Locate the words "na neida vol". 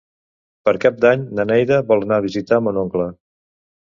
1.39-2.07